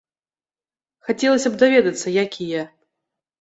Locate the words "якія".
2.25-2.65